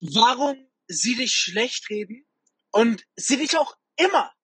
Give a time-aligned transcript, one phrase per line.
[0.00, 2.26] warum sie dich schlecht reden
[2.72, 4.34] und sie dich auch immer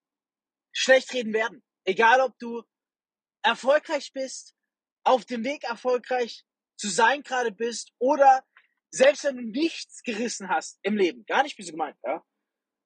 [0.73, 1.63] schlecht reden werden.
[1.85, 2.63] Egal, ob du
[3.43, 4.55] erfolgreich bist,
[5.05, 6.45] auf dem Weg erfolgreich
[6.77, 8.45] zu sein gerade bist oder
[8.91, 12.25] selbst wenn du nichts gerissen hast im Leben, gar nicht böse gemeint, ja,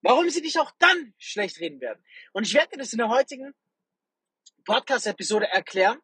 [0.03, 2.05] warum sie dich auch dann schlecht reden werden.
[2.33, 3.55] Und ich werde dir das in der heutigen
[4.65, 6.01] Podcast-Episode erklären.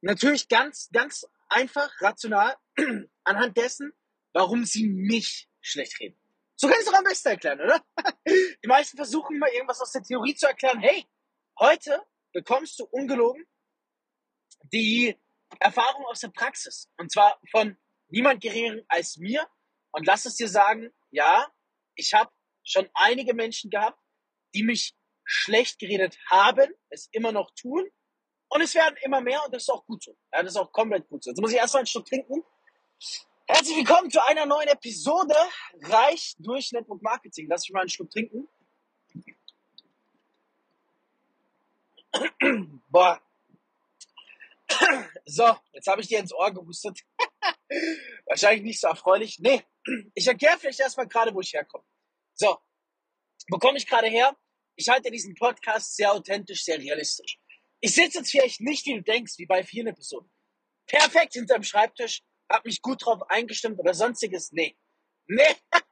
[0.00, 2.56] Natürlich ganz, ganz einfach, rational,
[3.24, 3.92] anhand dessen,
[4.32, 6.18] warum sie mich schlecht reden.
[6.56, 7.84] So kann ich es doch am besten erklären, oder?
[8.26, 10.80] Die meisten versuchen immer irgendwas aus der Theorie zu erklären.
[10.80, 11.06] Hey,
[11.58, 12.02] heute
[12.32, 13.46] bekommst du ungelogen
[14.72, 15.16] die
[15.60, 16.90] Erfahrung aus der Praxis.
[16.96, 17.76] Und zwar von
[18.08, 19.48] niemand geringeren als mir.
[19.90, 21.50] Und lass es dir sagen, ja,
[21.94, 22.30] ich habe
[22.62, 23.98] schon einige Menschen gehabt,
[24.54, 27.88] die mich schlecht geredet haben, es immer noch tun.
[28.48, 30.16] Und es werden immer mehr und das ist auch gut so.
[30.32, 31.30] Ja, das ist auch komplett gut so.
[31.30, 32.42] Jetzt muss ich erstmal einen Stück trinken.
[33.50, 35.34] Herzlich willkommen zu einer neuen Episode
[35.80, 37.46] Reich durch Network Marketing.
[37.48, 38.46] Lass mich mal einen Schluck trinken.
[42.90, 43.22] Boah.
[45.24, 47.00] So, jetzt habe ich dir ins Ohr gehustet.
[48.26, 49.38] Wahrscheinlich nicht so erfreulich.
[49.38, 49.64] Nee,
[50.14, 51.84] ich erkläre vielleicht erstmal gerade, wo ich herkomme.
[52.34, 52.58] So,
[53.48, 54.36] wo komme ich gerade her?
[54.76, 57.40] Ich halte diesen Podcast sehr authentisch, sehr realistisch.
[57.80, 60.30] Ich sitze jetzt vielleicht nicht, wie du denkst, wie bei vielen Episoden.
[60.86, 64.52] Perfekt hinterm Schreibtisch, hab mich gut drauf eingestimmt oder sonstiges.
[64.52, 64.76] Nee.
[65.26, 65.56] Nee.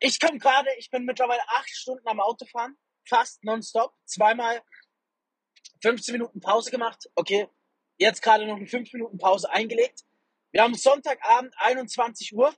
[0.00, 2.76] Ich komme gerade, ich bin mittlerweile acht Stunden am Autofahren,
[3.08, 4.62] fast nonstop, zweimal
[5.80, 7.08] 15 Minuten Pause gemacht.
[7.14, 7.48] Okay,
[7.96, 10.04] jetzt gerade noch eine 5 Minuten Pause eingelegt.
[10.52, 12.54] Wir haben Sonntagabend 21 Uhr.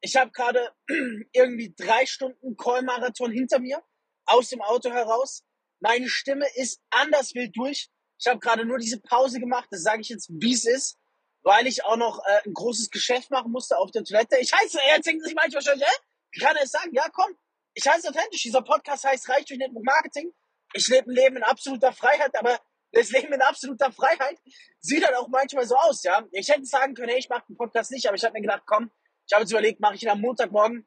[0.00, 0.74] Ich habe gerade
[1.32, 3.84] irgendwie drei Stunden Call-Marathon hinter mir,
[4.24, 5.44] aus dem Auto heraus.
[5.78, 7.88] Meine Stimme ist anders wild durch.
[8.18, 10.99] Ich habe gerade nur diese Pause gemacht, das sage ich jetzt, wie es ist
[11.42, 14.38] weil ich auch noch äh, ein großes Geschäft machen musste auf der Toilette.
[14.38, 15.92] Ich heiße, jetzt denken sich manchmal schon, hä?
[16.32, 16.90] Wie kann er es sagen?
[16.92, 17.36] Ja, komm,
[17.74, 18.42] ich heiße authentisch.
[18.42, 20.32] Dieser Podcast heißt Reich durch Network Marketing.
[20.74, 22.60] Ich lebe ein Leben in absoluter Freiheit, aber
[22.92, 24.38] das Leben in absoluter Freiheit
[24.80, 26.26] sieht dann auch manchmal so aus, ja.
[26.32, 28.62] Ich hätte sagen können, hey, ich mache den Podcast nicht, aber ich habe mir gedacht,
[28.66, 28.90] komm,
[29.26, 30.86] ich habe jetzt überlegt, mache ich ihn am Montagmorgen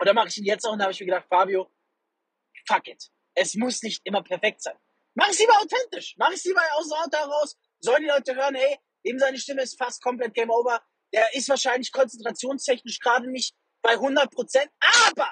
[0.00, 0.72] oder mache ich ihn jetzt auch?
[0.72, 1.70] Und da habe ich mir gedacht, Fabio,
[2.66, 3.10] fuck it.
[3.34, 4.76] Es muss nicht immer perfekt sein.
[5.14, 6.14] Mach es lieber authentisch.
[6.18, 7.56] Mach es lieber aus dem Auto heraus.
[7.80, 10.82] Sollen die Leute hören, hey, Eben seine Stimme ist fast komplett Game Over.
[11.12, 14.70] Der ist wahrscheinlich konzentrationstechnisch gerade nicht bei 100 Prozent.
[15.06, 15.30] Aber,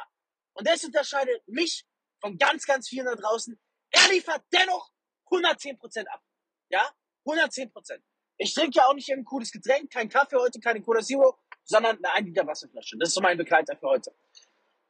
[0.52, 1.84] und das unterscheidet mich
[2.20, 3.58] von ganz, ganz vielen da draußen,
[3.90, 4.92] er liefert dennoch
[5.26, 6.22] 110 Prozent ab.
[6.70, 6.88] Ja?
[7.26, 8.04] 110 Prozent.
[8.38, 11.96] Ich trinke ja auch nicht ein cooles Getränk, kein Kaffee heute, keine Cola Zero, sondern
[11.96, 12.96] eine 1 Liter Wasserflasche.
[12.98, 14.14] Das ist so mein Begleiter für heute.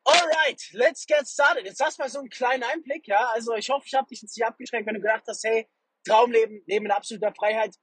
[0.04, 1.64] Alright, let's get started.
[1.64, 3.28] Jetzt hast du mal so einen kleinen Einblick, ja.
[3.30, 5.68] Also ich hoffe, ich habe dich jetzt nicht abgeschränkt, wenn du gedacht hast, hey,
[6.04, 7.76] Traumleben, Leben in absoluter Freiheit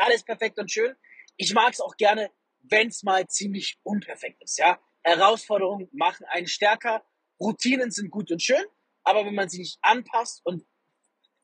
[0.00, 0.96] alles perfekt und schön.
[1.36, 4.58] Ich mag es auch gerne, wenn es mal ziemlich unperfekt ist.
[4.58, 7.04] Ja, Herausforderungen machen einen stärker.
[7.40, 8.64] Routinen sind gut und schön,
[9.02, 10.66] aber wenn man sie nicht anpasst und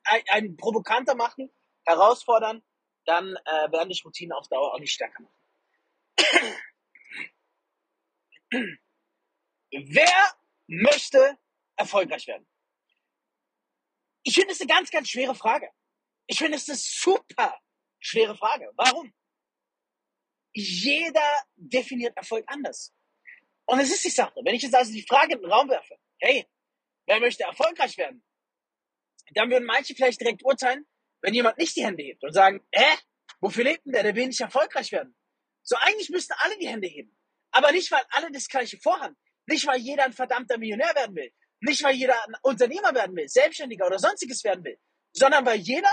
[0.05, 1.51] einen provokanter machen,
[1.85, 2.63] herausfordern,
[3.07, 5.35] dann äh, werden dich Routinen auf Dauer auch nicht stärker machen.
[9.71, 10.37] Wer
[10.67, 11.39] möchte
[11.77, 12.47] erfolgreich werden?
[14.23, 15.71] Ich finde es eine ganz, ganz schwere Frage.
[16.27, 17.59] Ich finde es eine super
[18.07, 18.71] Schwere Frage.
[18.77, 19.13] Warum?
[20.53, 22.95] Jeder definiert Erfolg anders.
[23.65, 25.99] Und es ist die Sache, wenn ich jetzt also die Frage in den Raum werfe,
[26.21, 26.47] hey,
[27.07, 28.23] wer möchte erfolgreich werden?
[29.35, 30.87] Dann würden manche vielleicht direkt urteilen,
[31.21, 32.97] wenn jemand nicht die Hände hebt und sagen, hä,
[33.41, 35.17] wofür lebt denn der, der will nicht erfolgreich werden?
[35.65, 37.19] So eigentlich müssten alle die Hände heben.
[37.51, 39.17] Aber nicht, weil alle das gleiche vorhaben.
[39.47, 41.33] Nicht, weil jeder ein verdammter Millionär werden will.
[41.59, 44.79] Nicht, weil jeder ein Unternehmer werden will, Selbstständiger oder sonstiges werden will.
[45.13, 45.91] Sondern weil jeder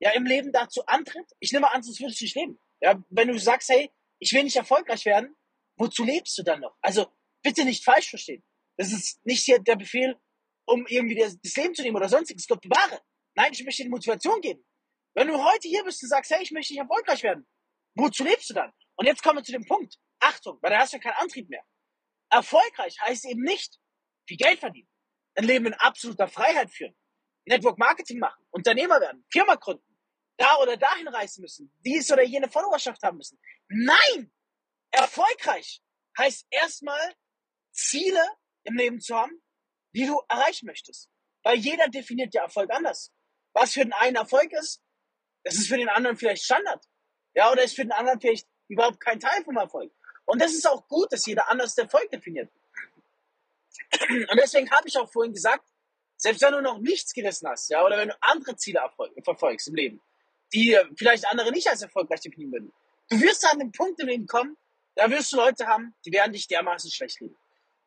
[0.00, 2.58] ja im Leben dazu antritt, ich nehme an, sonst würdest du nicht leben.
[2.80, 5.36] Ja, wenn du sagst, hey, ich will nicht erfolgreich werden,
[5.76, 6.76] wozu lebst du dann noch?
[6.80, 7.06] Also
[7.42, 8.42] bitte nicht falsch verstehen.
[8.76, 10.18] Das ist nicht hier der Befehl,
[10.66, 12.46] um irgendwie das, Leben zu nehmen oder sonstiges.
[12.46, 13.00] Gott bewahre.
[13.34, 14.64] Nein, ich möchte dir Motivation geben.
[15.14, 17.46] Wenn du heute hier bist und sagst, hey, ich möchte nicht erfolgreich werden,
[17.94, 18.72] wozu lebst du dann?
[18.96, 19.96] Und jetzt kommen wir zu dem Punkt.
[20.20, 21.64] Achtung, weil da hast du ja keinen Antrieb mehr.
[22.30, 23.78] Erfolgreich heißt eben nicht
[24.26, 24.88] viel Geld verdienen,
[25.34, 26.94] ein Leben in absoluter Freiheit führen,
[27.46, 29.84] Network Marketing machen, Unternehmer werden, Firma gründen,
[30.40, 33.38] da oder dahin reisen müssen, dies oder jene Followerschaft haben müssen.
[33.68, 34.32] Nein!
[34.90, 35.82] Erfolgreich
[36.18, 37.14] heißt erstmal
[37.72, 38.24] Ziele
[38.64, 39.42] im Leben zu haben,
[39.94, 41.10] die du erreichen möchtest.
[41.42, 43.12] Weil jeder definiert ja Erfolg anders.
[43.52, 44.82] Was für den einen Erfolg ist,
[45.44, 46.84] das ist für den anderen vielleicht Standard.
[47.34, 49.92] Ja, oder ist für den anderen vielleicht überhaupt kein Teil vom Erfolg.
[50.24, 52.50] Und das ist auch gut, dass jeder anders Erfolg definiert.
[54.08, 55.68] Und deswegen habe ich auch vorhin gesagt,
[56.16, 58.80] selbst wenn du noch nichts gerissen hast, ja, oder wenn du andere Ziele
[59.24, 60.02] verfolgst im Leben,
[60.52, 62.72] die vielleicht andere nicht als erfolgreich definieren würden.
[63.08, 64.56] Du wirst an den Punkt im Leben kommen,
[64.94, 67.36] Da wirst du Leute haben, die werden dich dermaßen schlecht reden.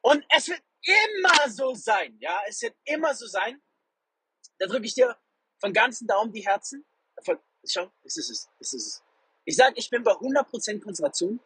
[0.01, 3.61] Und es wird immer so sein, ja, es wird immer so sein.
[4.59, 5.15] Da drücke ich dir
[5.59, 6.85] von ganzen Daumen die Herzen.
[7.23, 9.03] Von, schau, das ist es, das ist es.
[9.45, 11.39] Ich sage, ich bin bei 100% Konzentration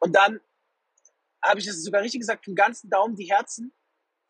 [0.00, 0.40] und dann
[1.42, 3.72] habe ich es sogar richtig gesagt, von ganzen Daumen die Herzen.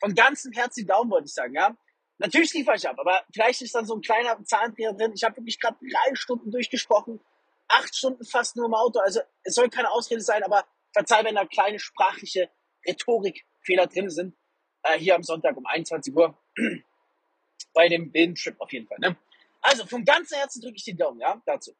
[0.00, 1.76] Von ganzem Herzen die Daumen, wollte ich sagen, ja.
[2.18, 5.12] Natürlich liefere ich ab, aber vielleicht ist dann so ein kleiner Zahntrier drin.
[5.14, 7.20] Ich habe wirklich gerade drei Stunden durchgesprochen,
[7.68, 9.00] acht Stunden fast nur im Auto.
[9.00, 12.50] Also es soll keine Ausrede sein, aber verzeih, wenn da kleine sprachliche
[12.86, 14.34] Rhetorikfehler drin sind.
[14.82, 16.38] Äh, hier am Sonntag um 21 Uhr
[17.74, 18.98] bei dem Trip auf jeden Fall.
[19.00, 19.16] Ne?
[19.60, 21.72] Also von ganzem Herzen drücke ich den Daumen, ja, dazu.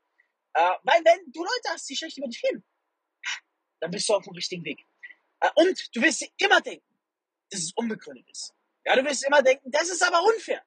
[0.52, 2.64] Äh, weil wenn du Leute hast, die schlecht über dich reden,
[3.80, 4.84] dann bist du auf dem richtigen Weg.
[5.40, 6.86] Äh, und du wirst dir immer denken,
[7.50, 8.55] dass es unbegründet ist.
[8.86, 10.64] Ja, du wirst immer denken, das ist aber unfair.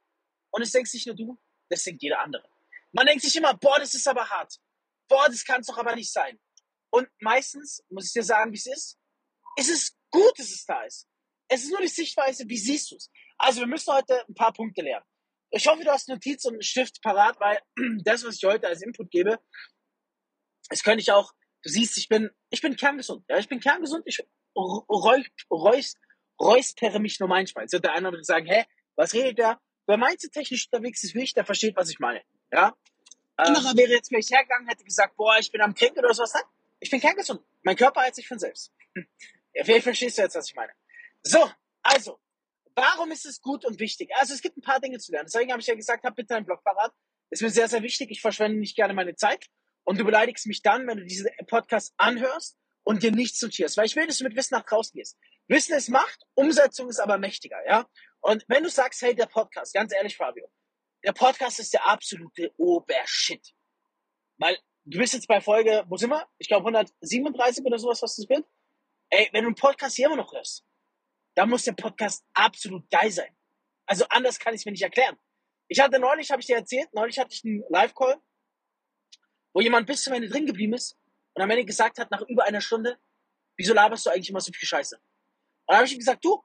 [0.51, 1.39] Und es denkst nicht nur du,
[1.69, 2.48] das denkt jeder andere.
[2.92, 4.60] Man denkt sich immer, boah, das ist aber hart.
[5.07, 6.39] Boah, das kann es doch aber nicht sein.
[6.92, 8.98] Und meistens, muss ich dir sagen, wie es ist,
[9.56, 11.07] ist es gut, dass es da ist.
[11.48, 13.10] Es ist nur die Sichtweise, wie siehst du es.
[13.38, 15.06] Also wir müssen heute ein paar Punkte lernen.
[15.51, 17.60] Ich hoffe, du hast Notiz und Stift parat, weil
[18.04, 19.39] das, was ich heute als Input gebe,
[20.69, 21.33] das könnte ich auch,
[21.63, 23.25] du siehst, ich bin, ich bin kerngesund.
[23.30, 24.24] Ja, ich bin kerngesund, ich
[24.56, 25.95] räus,
[26.39, 27.65] räuspere mich nur manchmal.
[27.65, 28.65] Jetzt wird der eine oder andere sagen, hä,
[28.95, 29.59] was redet der?
[29.88, 32.21] Wer meinte technisch unterwegs ist wichtig, der versteht, was ich meine.
[32.51, 32.75] Ja?
[33.38, 36.33] Anderer wäre jetzt vielleicht hergegangen, hätte gesagt, boah, ich bin am Kränken oder sowas.
[36.33, 36.44] Nein,
[36.80, 37.41] ich bin kerngesund.
[37.63, 38.71] Mein Körper heilt sich von selbst.
[38.95, 39.07] Hm.
[39.53, 40.71] Ja, vielleicht verstehst du jetzt, was ich meine.
[41.24, 41.50] So,
[41.81, 42.19] also,
[42.75, 44.12] warum ist es gut und wichtig?
[44.15, 45.30] Also, es gibt ein paar Dinge zu lernen.
[45.31, 46.94] Deswegen habe ich ja gesagt, hab bitte einen Blog parat.
[47.30, 48.12] Ist mir sehr, sehr wichtig.
[48.12, 49.47] Ich verschwende nicht gerne meine Zeit.
[49.83, 53.77] Und du beleidigst mich dann, wenn du diesen Podcast anhörst und dir nichts notierst.
[53.77, 55.18] Weil ich will, dass du mit Wissen nach draußen gehst.
[55.50, 57.90] Wissen ist Macht, Umsetzung ist aber mächtiger, ja?
[58.22, 60.48] Und wenn du sagst, hey, der Podcast, ganz ehrlich, Fabio,
[61.04, 63.56] der Podcast ist der absolute Obershit.
[64.38, 66.28] Weil du bist jetzt bei Folge, wo sind wir?
[66.38, 68.46] Ich glaube 137 oder sowas, was das wird.
[69.10, 70.63] Ey, wenn du einen Podcast hier immer noch hörst,
[71.34, 73.36] dann muss der Podcast absolut geil sein.
[73.88, 75.18] Also anders kann ich es mir nicht erklären.
[75.68, 78.22] Ich hatte neulich, habe ich dir erzählt, neulich hatte ich einen Live-Call,
[79.54, 80.95] wo jemand bis zum Ende drin geblieben ist
[81.34, 83.00] und am Ende gesagt hat, nach über einer Stunde,
[83.57, 85.00] wieso laberst du eigentlich immer so viel Scheiße?
[85.69, 86.44] Dann habe ich ihm gesagt, du,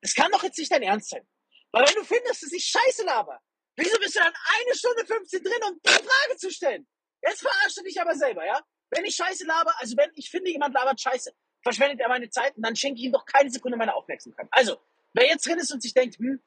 [0.00, 1.26] das kann doch jetzt nicht dein Ernst sein.
[1.72, 3.40] Weil wenn du findest, dass ich Scheiße laber,
[3.76, 6.86] wieso bist du dann eine Stunde 15 drin, um die Frage zu stellen?
[7.22, 8.62] Jetzt verarschst du dich aber selber, ja?
[8.90, 12.54] Wenn ich Scheiße laber, also wenn ich finde, jemand labert Scheiße, verschwendet er meine Zeit
[12.56, 14.46] und dann schenke ich ihm doch keine Sekunde meine Aufmerksamkeit.
[14.52, 14.80] Also,
[15.12, 16.40] wer jetzt drin ist und sich denkt, hm,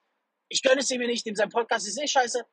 [0.48, 2.46] ich gönne es ihm nicht, dem sein Podcast ist eh scheiße,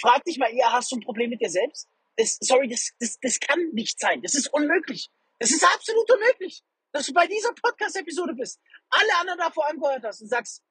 [0.00, 1.88] frag dich mal eher, hast du ein Problem mit dir selbst?
[2.16, 4.22] Das, sorry, das, das, das kann nicht sein.
[4.22, 5.08] Das ist unmöglich.
[5.40, 6.62] Das ist absolut unmöglich
[6.92, 10.62] dass du bei dieser Podcast-Episode bist, alle anderen davor angehört hast und sagst,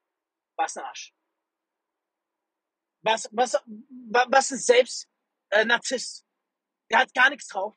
[0.57, 1.13] was ein Arsch.
[3.03, 3.55] Was, was,
[4.29, 5.07] was ist selbst
[5.51, 6.25] äh, Narzisst?
[6.91, 7.75] Der hat gar nichts drauf.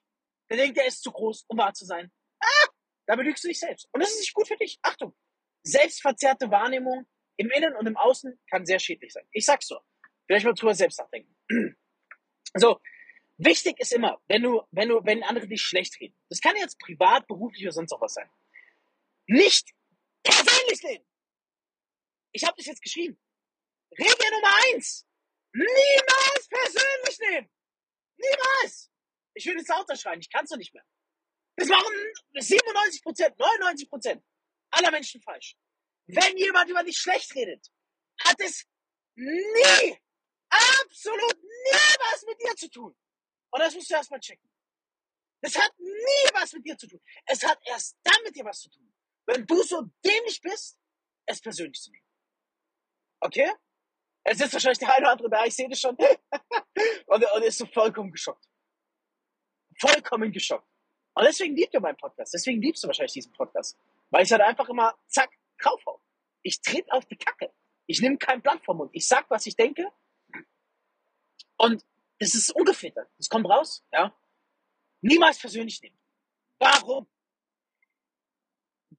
[0.50, 2.10] Der denkt, der ist zu groß, um wahr zu sein.
[2.40, 2.68] Ah,
[3.06, 3.88] da belügst du dich selbst.
[3.92, 4.78] Und das ist nicht gut für dich.
[4.82, 5.14] Achtung,
[5.62, 7.06] selbstverzerrte Wahrnehmung
[7.36, 9.26] im Innen und im Außen kann sehr schädlich sein.
[9.32, 9.80] Ich sag's so.
[10.26, 11.36] Vielleicht mal drüber selbst nachdenken.
[12.56, 12.80] So,
[13.42, 16.78] Wichtig ist immer, wenn du, wenn du, wenn andere dich schlecht reden, das kann jetzt
[16.78, 18.30] privat, beruflich oder sonst auch was sein,
[19.26, 19.70] nicht
[20.22, 21.06] persönlich nehmen.
[22.32, 23.18] Ich habe das jetzt geschrieben.
[23.98, 25.06] Regel Nummer eins.
[25.54, 27.50] Niemals persönlich nehmen.
[28.18, 28.90] Niemals.
[29.32, 30.84] Ich will jetzt lauter schreien, ich kann es doch nicht mehr.
[31.56, 31.94] Das machen
[32.34, 34.22] 97 Prozent, 99 Prozent
[34.70, 35.56] aller Menschen falsch.
[36.06, 37.70] Wenn jemand über dich schlecht redet,
[38.22, 38.66] hat es
[39.14, 39.98] nie,
[40.50, 42.96] absolut nie was mit dir zu tun.
[43.50, 44.48] Und das musst du erstmal checken.
[45.42, 47.00] Das hat nie was mit dir zu tun.
[47.26, 48.92] Es hat erst dann mit dir was zu tun.
[49.26, 50.78] Wenn du so dämlich bist,
[51.26, 52.06] es persönlich zu nehmen.
[53.20, 53.50] Okay?
[54.24, 55.96] Es ist wahrscheinlich der eine oder andere da, ich sehe das schon.
[57.06, 58.46] und, und ist so vollkommen geschockt.
[59.78, 60.68] Vollkommen geschockt.
[61.14, 62.34] Und deswegen liebt ihr meinen Podcast.
[62.34, 63.78] Deswegen liebst du wahrscheinlich diesen Podcast.
[64.10, 66.00] Weil ich halt einfach immer, zack, draufhau.
[66.42, 67.52] Ich trete auf die Kacke.
[67.86, 68.90] Ich nehme kein Blatt vom Mund.
[68.94, 69.90] Ich sag, was ich denke.
[71.56, 71.84] Und
[72.20, 73.10] das ist ungefiltert.
[73.16, 74.14] Das kommt raus, ja.
[75.00, 75.98] Niemals persönlich nehmen.
[76.58, 77.08] Warum?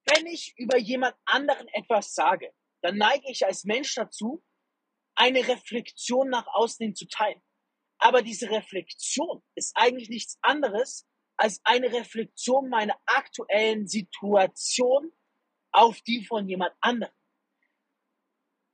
[0.05, 4.43] Wenn ich über jemand anderen etwas sage, dann neige ich als Mensch dazu,
[5.15, 7.41] eine Reflexion nach außen hin zu teilen.
[7.99, 15.11] Aber diese Reflexion ist eigentlich nichts anderes als eine Reflexion meiner aktuellen Situation
[15.71, 17.13] auf die von jemand anderem.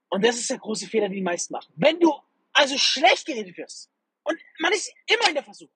[0.10, 1.74] Und das ist der große Fehler, den die meisten machen.
[1.76, 2.14] Wenn du
[2.54, 3.92] also schlecht geredet wirst,
[4.28, 5.76] und man ist immer in der Versuchung.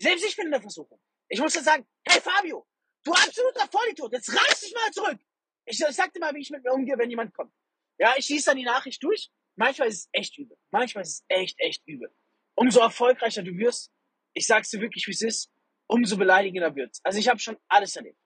[0.00, 1.00] Selbst ich bin in der Versuchung.
[1.28, 2.66] Ich muss dann sagen, hey Fabio,
[3.04, 5.18] du absoluter Vollidiot, jetzt reiß dich mal zurück.
[5.66, 7.52] Ich, ich sag dir mal, wie ich mit mir umgehe, wenn jemand kommt.
[7.98, 9.30] Ja, ich lese dann die Nachricht durch.
[9.56, 10.56] Manchmal ist es echt übel.
[10.70, 12.10] Manchmal ist es echt, echt übel.
[12.54, 13.92] Umso erfolgreicher du wirst,
[14.32, 15.52] ich sag's dir wirklich, wie es ist,
[15.86, 17.00] umso beleidigender wird's.
[17.04, 18.18] Also ich habe schon alles erlebt.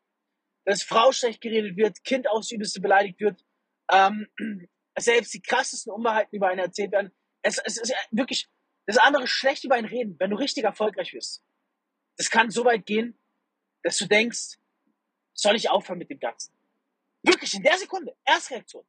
[0.64, 3.45] dass Frau schlecht geredet wird, Kind aufs Übelste beleidigt wird,
[3.90, 4.28] ähm,
[4.99, 7.12] selbst die krassesten Unwahrheiten über einen erzählt werden.
[7.43, 8.49] Es, es ist wirklich
[8.86, 11.42] das andere schlecht über einen reden, wenn du richtig erfolgreich wirst.
[12.16, 13.18] Das kann so weit gehen,
[13.82, 14.58] dass du denkst,
[15.32, 16.54] soll ich aufhören mit dem Ganzen?
[17.22, 18.86] Wirklich in der Sekunde, Erstreaktion.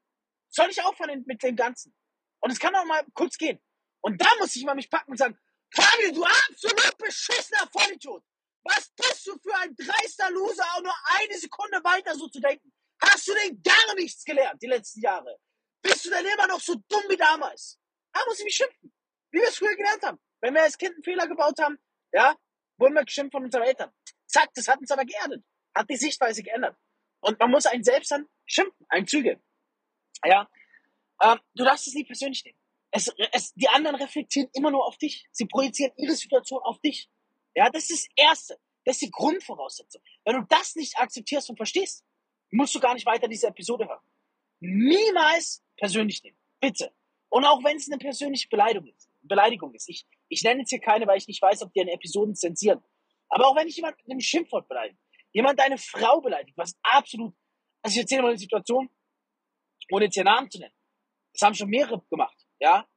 [0.49, 1.95] Soll ich aufhören mit dem Ganzen?
[2.39, 3.59] Und es kann auch mal kurz gehen.
[4.01, 5.37] Und da muss ich mal mich packen und sagen,
[5.73, 8.23] Fabio, du absolut beschissener Vollidiot.
[8.63, 12.71] Was bist du für ein dreister Loser, auch nur eine Sekunde weiter so zu denken?
[13.01, 15.39] Hast du denn gar nichts gelernt die letzten Jahre?
[15.81, 17.79] Bist du denn immer noch so dumm wie damals?
[18.13, 18.94] Da muss ich mich schimpfen.
[19.35, 20.19] Wie wir es früher gelernt haben.
[20.39, 21.77] Wenn wir als Kind einen Fehler gebaut haben,
[22.13, 22.37] ja,
[22.77, 23.91] wurden wir geschimpft von unseren Eltern.
[24.27, 25.43] Zack, das hat uns aber geerdet.
[25.75, 26.77] Hat die Sichtweise geändert.
[27.19, 29.43] Und man muss einen selbst dann schimpfen, einen zügeln.
[30.23, 30.49] Ja,
[31.21, 32.57] ähm, du darfst es nie persönlich nehmen.
[32.91, 35.27] Es, es, die anderen reflektieren immer nur auf dich.
[35.31, 37.09] Sie projizieren ihre Situation auf dich.
[37.55, 38.59] Ja, das ist das Erste.
[38.85, 40.01] Das ist die Grundvoraussetzung.
[40.23, 42.05] Wenn du das nicht akzeptierst und verstehst,
[42.51, 44.03] musst du gar nicht weiter diese Episode hören.
[44.61, 46.37] Niemals persönlich nehmen.
[46.61, 46.93] Bitte.
[47.27, 49.04] Und auch wenn es eine persönliche Beleidigung ist.
[49.27, 49.89] Beleidigung ist.
[49.89, 52.83] Ich, ich nenne jetzt hier keine, weil ich nicht weiß, ob die eine Episoden zensieren.
[53.29, 54.99] Aber auch wenn ich jemand mit einem Schimpfwort beleidige,
[55.31, 57.35] jemand deine Frau beleidigt, was absolut,
[57.81, 58.89] also ich erzähle mal eine Situation,
[59.91, 60.73] ohne jetzt ihren Namen zu nennen.
[61.33, 62.87] Das haben schon mehrere gemacht, ja.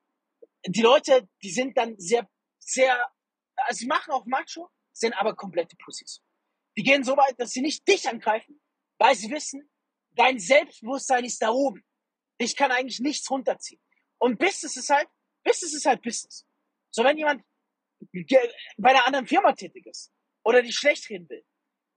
[0.67, 3.11] Die Leute, die sind dann sehr, sehr,
[3.57, 6.23] also sie machen auch Macho, sind aber komplette Pussys.
[6.77, 8.61] Die gehen so weit, dass sie nicht dich angreifen,
[8.99, 9.69] weil sie wissen,
[10.11, 11.85] dein Selbstbewusstsein ist da oben.
[12.39, 13.81] Ich kann eigentlich nichts runterziehen.
[14.19, 15.09] Und Business ist halt,
[15.45, 16.47] Business ist halt Business.
[16.91, 17.43] So, wenn jemand
[18.77, 20.13] bei einer anderen Firma tätig ist
[20.45, 21.45] oder dich schlecht reden will,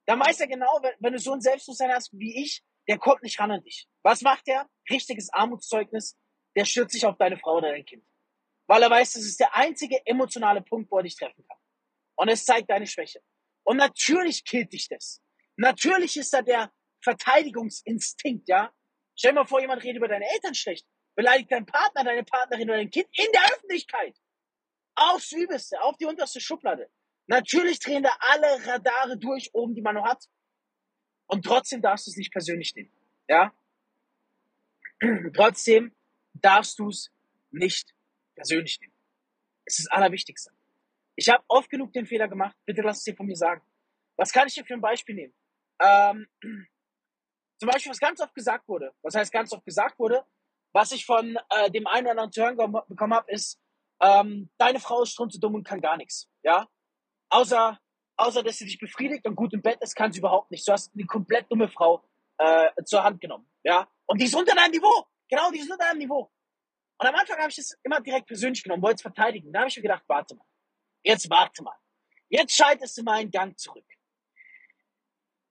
[0.08, 3.24] dann weiß er genau, wenn, wenn du so ein Selbstbewusstsein hast wie ich, der kommt
[3.24, 3.88] nicht ran an dich.
[4.04, 4.68] Was macht der?
[4.90, 6.18] Richtiges Armutszeugnis.
[6.56, 8.04] Der stürzt sich auf deine Frau oder dein Kind.
[8.68, 11.58] Weil er weiß, das ist der einzige emotionale Punkt, wo er dich treffen kann.
[12.16, 13.22] Und es zeigt deine Schwäche.
[13.64, 15.22] Und natürlich killt dich das.
[15.56, 16.72] Natürlich ist da der
[17.04, 18.74] Verteidigungsinstinkt, ja.
[19.16, 20.86] Stell dir mal vor, jemand redet über deine Eltern schlecht,
[21.22, 24.20] beleidigt deinen Partner, deine Partnerin oder dein Kind in der Öffentlichkeit.
[24.96, 26.90] Aufs Übelste, auf die unterste Schublade.
[27.28, 30.28] Natürlich drehen da alle Radare durch, oben, die man noch hat.
[31.28, 32.92] Und trotzdem darfst du es nicht persönlich nehmen.
[33.28, 33.54] Ja?
[35.36, 35.96] trotzdem
[36.34, 37.12] darfst du es
[37.52, 37.94] nicht
[38.36, 38.94] persönlich nehmen.
[39.66, 40.52] Es ist das Allerwichtigste.
[41.16, 42.58] Ich habe oft genug den Fehler gemacht.
[42.66, 43.62] Bitte lass es dir von mir sagen.
[44.18, 45.34] Was kann ich dir für ein Beispiel nehmen?
[45.80, 46.28] Ähm,
[47.60, 48.92] zum Beispiel, was ganz oft gesagt wurde.
[49.04, 50.26] Was heißt ganz oft gesagt wurde?
[50.74, 53.60] Was ich von äh, dem einen oder anderen Turn bekommen habe, ist,
[54.02, 56.30] ähm, deine Frau ist dumm und kann gar nichts.
[56.44, 56.68] Ja?
[57.30, 57.80] Außer,
[58.18, 60.68] außer, dass sie dich befriedigt und gut im Bett ist, kann sie überhaupt nicht.
[60.68, 62.04] Du hast eine komplett dumme Frau
[62.38, 63.50] äh, zur Hand genommen.
[63.64, 63.88] Ja?
[64.06, 65.08] Und die ist unter deinem Niveau.
[65.30, 66.32] Genau, die ist unter deinem Niveau.
[66.98, 69.52] Und am Anfang habe ich das immer direkt persönlich genommen, wollte es verteidigen.
[69.52, 70.46] Da habe ich mir gedacht, warte mal.
[71.04, 71.76] Jetzt warte mal.
[72.30, 73.86] Jetzt schaltest du mal einen Gang zurück.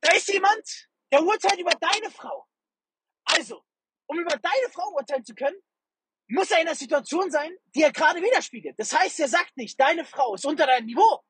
[0.00, 2.46] Da ist jemand, der urteilt über deine Frau.
[3.24, 3.64] Also,
[4.10, 5.56] um über deine Frau urteilen zu können,
[6.28, 8.78] muss er in einer Situation sein, die er gerade widerspiegelt.
[8.78, 11.22] Das heißt, er sagt nicht, deine Frau ist unter deinem Niveau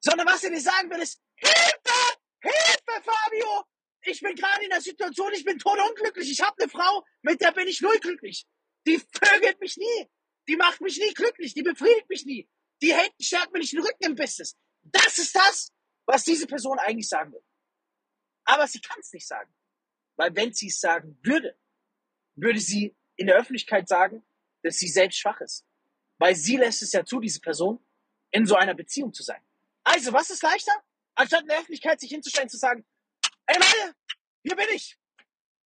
[0.00, 2.18] sondern was er mir sagen will, ist, Hilfe!
[2.40, 3.64] Hilfe, Fabio!
[4.02, 6.30] Ich bin gerade in der Situation, ich bin unglücklich.
[6.30, 8.46] Ich habe eine Frau, mit der bin ich null glücklich.
[8.86, 10.08] Die vögelt mich nie.
[10.48, 11.52] Die macht mich nie glücklich.
[11.52, 12.48] Die befriedigt mich nie.
[12.80, 14.56] Die hält, stärkt mir nicht den Rücken im Business.
[14.82, 15.72] Das ist das,
[16.06, 17.42] was diese Person eigentlich sagen will.
[18.44, 19.52] Aber sie kann es nicht sagen.
[20.16, 21.58] Weil wenn sie es sagen würde,
[22.40, 24.24] würde sie in der Öffentlichkeit sagen,
[24.62, 25.64] dass sie selbst schwach ist.
[26.18, 27.84] Weil sie lässt es ja zu, diese Person,
[28.30, 29.42] in so einer Beziehung zu sein.
[29.84, 30.72] Also, was ist leichter?
[31.14, 32.86] Anstatt in der Öffentlichkeit sich hinzustellen zu sagen,
[33.46, 33.94] ey Leute,
[34.42, 34.98] hier bin ich.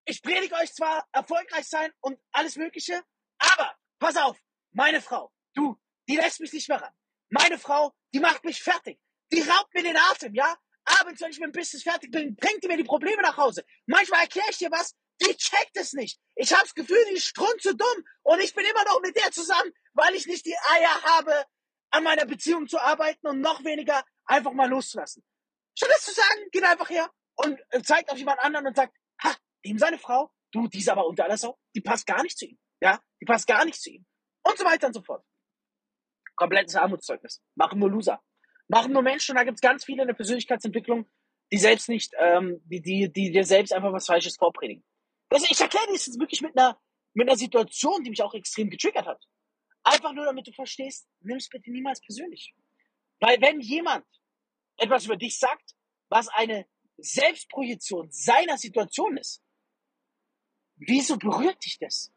[0.04, 3.02] Ich predige euch zwar erfolgreich sein und alles Mögliche,
[3.38, 4.38] aber pass auf,
[4.72, 6.92] meine Frau, du, die lässt mich nicht mehr ran.
[7.30, 8.98] Meine Frau, die macht mich fertig.
[9.32, 10.56] Die raubt mir den Atem, ja?
[10.84, 13.64] Abends, wenn ich mit dem Business fertig bin, bringt die mir die Probleme nach Hause.
[13.86, 16.18] Manchmal erkläre ich dir was, die checkt es nicht.
[16.34, 19.30] Ich habe das Gefühl, die ist strunze dumm und ich bin immer noch mit der
[19.30, 21.44] zusammen, weil ich nicht die Eier habe,
[21.90, 25.22] an meiner Beziehung zu arbeiten und noch weniger einfach mal loszulassen.
[25.76, 28.96] Statt das zu sagen, geht einfach her und äh, zeigt auf jemand anderen und sagt,
[29.22, 32.38] ha, ihm seine Frau, du, die ist aber unter aller Sau, die passt gar nicht
[32.38, 32.58] zu ihm.
[32.80, 34.04] Ja, die passt gar nicht zu ihm.
[34.42, 35.24] Und so weiter und so fort.
[36.34, 37.40] Komplettes Armutszeugnis.
[37.54, 38.20] Machen nur Loser.
[38.68, 41.08] Machen nur Menschen, und da gibt es ganz viele in der Persönlichkeitsentwicklung,
[41.52, 44.82] die selbst nicht, ähm, die, die, die dir selbst einfach was Falsches vorpredigen.
[45.32, 46.78] Also ich erkläre dir das jetzt wirklich mit einer,
[47.14, 49.24] mit einer Situation, die mich auch extrem getriggert hat.
[49.82, 52.54] Einfach nur, damit du verstehst, nimm es bitte niemals persönlich.
[53.18, 54.04] Weil wenn jemand
[54.76, 55.74] etwas über dich sagt,
[56.08, 56.66] was eine
[56.98, 59.42] Selbstprojektion seiner Situation ist,
[60.76, 62.12] wieso berührt dich das?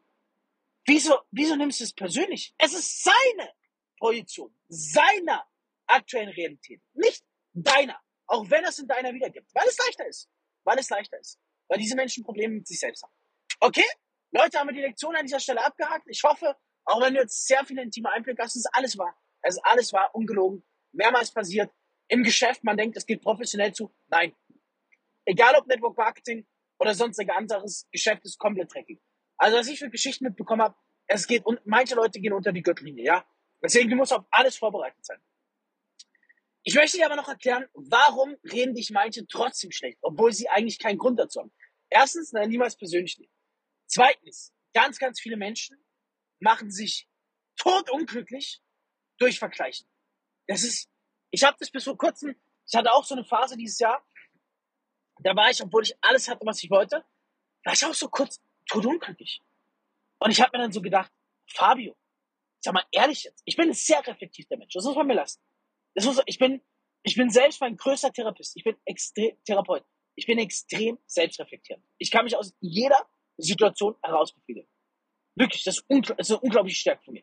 [0.84, 2.54] Wieso, wieso nimmst du es persönlich?
[2.58, 3.52] Es ist seine
[3.98, 5.44] Projektion, seiner
[5.86, 8.00] aktuellen Realität, nicht deiner.
[8.26, 10.28] Auch wenn es in deiner wiedergibt, weil es leichter ist.
[10.64, 11.38] Weil es leichter ist.
[11.68, 13.12] Weil diese Menschen Probleme mit sich selbst haben.
[13.60, 13.84] Okay?
[14.32, 16.06] Leute, haben wir die Lektion an dieser Stelle abgehakt.
[16.08, 19.16] Ich hoffe, auch wenn du jetzt sehr viele intime Einblicke hast, ist alles wahr.
[19.42, 21.70] Es ist alles wahr, ungelogen, mehrmals passiert.
[22.08, 23.94] Im Geschäft, man denkt, es geht professionell zu.
[24.08, 24.34] Nein.
[25.24, 26.46] Egal ob Network Marketing
[26.78, 29.00] oder sonstige anderes Geschäft ist komplett dreckig.
[29.36, 32.62] Also was ich für Geschichten mitbekommen habe, es geht und manche Leute gehen unter die
[32.62, 33.24] Gürtellinie, ja.
[33.62, 35.20] Deswegen du musst auf alles vorbereitet sein.
[36.62, 40.78] Ich möchte dir aber noch erklären, warum reden dich manche trotzdem schlecht, obwohl sie eigentlich
[40.78, 41.52] keinen Grund dazu haben.
[41.90, 43.32] Erstens, nein, niemals persönlich nehmen.
[43.86, 45.78] Zweitens, ganz, ganz viele Menschen
[46.40, 47.08] machen sich
[47.56, 48.62] totunglücklich
[49.18, 49.88] durch Vergleichen.
[50.46, 50.88] Das ist,
[51.30, 54.04] ich habe das bis vor kurzem, ich hatte auch so eine Phase dieses Jahr,
[55.20, 57.04] da war ich, obwohl ich alles hatte, was ich wollte,
[57.64, 59.42] war ich auch so kurz totunglücklich.
[60.18, 61.12] Und ich habe mir dann so gedacht,
[61.46, 61.96] Fabio,
[62.60, 65.40] sag mal ehrlich jetzt, ich bin ein sehr reflektierter Mensch, das muss man mir lassen.
[65.94, 66.60] Das muss, ich, bin,
[67.02, 69.84] ich bin selbst mein größter Therapeut, ich bin extrem Therapeut,
[70.16, 71.84] ich bin extrem selbstreflektierend.
[71.98, 73.06] Ich kann mich aus jeder
[73.36, 74.68] Situation herausbefriedigen.
[75.34, 77.22] Wirklich, das ist, ungl das ist eine unglaubliche Stärke von mir.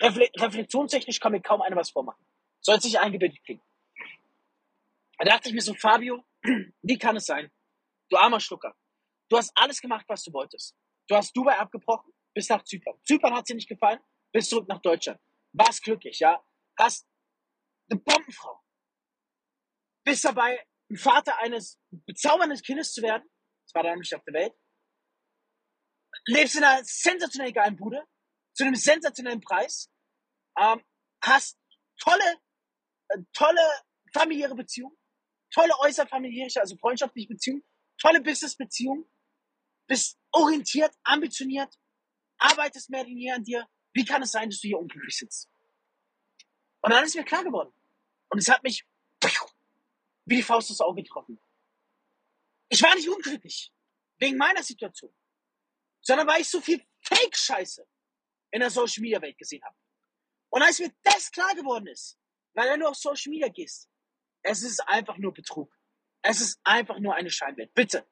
[0.00, 2.24] Refle reflexionstechnisch kann mir kaum einer was vormachen.
[2.60, 3.62] Soll sich eingebildet klingen.
[5.18, 6.24] Da dachte ich mir so, Fabio,
[6.82, 7.50] wie kann es sein?
[8.08, 8.74] Du armer Schlucker.
[9.28, 10.76] Du hast alles gemacht, was du wolltest.
[11.08, 12.94] Du hast Dubai abgebrochen, bis nach Zypern.
[13.04, 13.98] Zypern hat dir nicht gefallen,
[14.32, 15.20] bis zurück nach Deutschland.
[15.52, 16.40] Warst glücklich, ja?
[16.78, 17.08] Hast
[17.90, 18.60] eine Bombenfrau.
[20.04, 20.64] Bist dabei,
[20.96, 23.28] Vater eines bezaubernden Kindes zu werden.
[23.64, 24.54] Das war da nämlich auf der Welt.
[26.26, 28.02] Lebst in einer sensationell geilen Bude,
[28.54, 29.90] zu einem sensationellen Preis.
[30.58, 30.82] Ähm,
[31.22, 31.58] hast
[31.98, 32.40] tolle,
[33.08, 33.60] äh, tolle
[34.12, 34.96] familiäre Beziehungen,
[35.52, 37.64] tolle äußerfamiliäre, also freundschaftliche Beziehungen,
[37.98, 39.04] tolle Business-Beziehungen,
[39.86, 41.74] bist orientiert, ambitioniert,
[42.38, 43.66] arbeitest mehr denn je an dir.
[43.92, 45.50] Wie kann es sein, dass du hier unglücklich sitzt?
[46.80, 47.72] Und dann ist mir klar geworden.
[48.30, 48.86] Und es hat mich
[50.28, 51.40] wie die Faust aufs Auge getroffen.
[52.68, 53.72] Ich war nicht unglücklich
[54.18, 55.14] wegen meiner Situation,
[56.02, 57.86] sondern weil ich so viel Fake-Scheiße
[58.50, 59.76] in der Social Media Welt gesehen habe.
[60.50, 62.18] Und als mir das klar geworden ist,
[62.54, 63.88] weil wenn du auf Social Media gehst,
[64.42, 65.72] es ist einfach nur Betrug.
[66.22, 67.72] Es ist einfach nur eine Scheinwelt.
[67.74, 68.06] Bitte,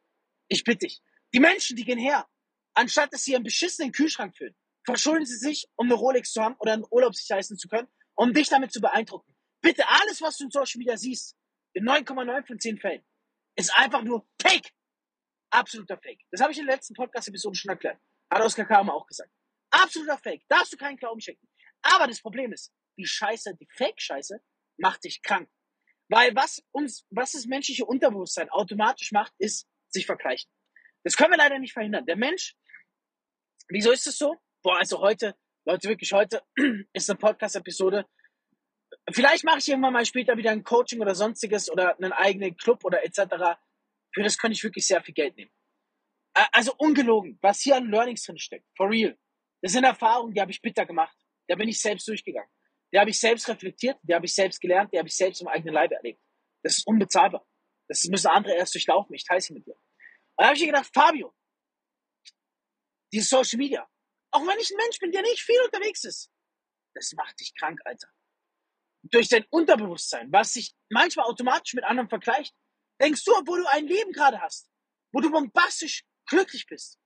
[0.49, 1.03] ich bitte dich.
[1.35, 2.29] Die Menschen, die gehen her,
[2.75, 6.57] anstatt dass sie einen beschissenen Kühlschrank füllen, verschulden sie sich, um eine Rolex zu haben
[6.59, 9.37] oder einen Urlaub sich leisten zu können, um dich damit zu beeindrucken.
[9.61, 11.37] Bitte, alles, was du in Social Media siehst,
[11.77, 13.05] in 9,9 von 10 Fällen,
[13.57, 14.73] ist einfach nur Fake.
[15.51, 16.21] Absoluter Fake.
[16.31, 18.01] Das habe ich in der letzten Podcast-Episode schon erklärt.
[18.31, 19.31] Hat Oskar Kramer auch gesagt.
[19.71, 20.43] Absoluter Fake.
[20.49, 21.47] Darfst du keinen Glauben schenken.
[21.83, 24.41] Aber das Problem ist, die Scheiße, die Fake-Scheiße
[24.79, 25.49] macht dich krank.
[26.09, 30.51] Weil was uns, was das menschliche Unterbewusstsein automatisch macht, ist sich vergleichen.
[31.05, 32.07] Das können wir leider nicht verhindern.
[32.07, 32.57] Der Mensch,
[33.69, 34.37] wieso ist es so?
[34.62, 35.37] Boah, also heute,
[35.67, 36.43] Leute, wirklich heute
[36.95, 38.07] ist eine Podcast-Episode.
[39.12, 42.85] Vielleicht mache ich irgendwann mal später wieder ein Coaching oder sonstiges oder einen eigenen Club
[42.85, 43.59] oder etc.
[44.12, 45.53] Für das könnte ich wirklich sehr viel Geld nehmen.
[46.53, 48.66] Also ungelogen, was hier an Learnings drin steckt.
[48.77, 49.16] For real.
[49.62, 51.16] Das sind Erfahrungen, die habe ich bitter gemacht.
[51.49, 52.51] Da bin ich selbst durchgegangen.
[52.92, 55.49] Die habe ich selbst reflektiert, die habe ich selbst gelernt, die habe ich selbst im
[55.49, 56.21] eigenen Leib erlebt.
[56.62, 57.47] Das ist unbezahlbar.
[57.88, 59.14] Das müssen andere erst durchlaufen.
[59.14, 59.75] Ich teile sie mit dir.
[59.75, 61.35] Und da habe ich mir gedacht, Fabio,
[63.12, 63.88] dieses Social Media,
[64.33, 66.31] auch wenn ich ein Mensch bin, der nicht viel unterwegs ist,
[66.95, 68.09] das macht dich krank, Alter.
[69.11, 72.55] Durch dein Unterbewusstsein, was sich manchmal automatisch mit anderen vergleicht,
[73.01, 74.69] denkst du, obwohl du ein Leben gerade hast,
[75.12, 76.99] wo du bombastisch glücklich bist,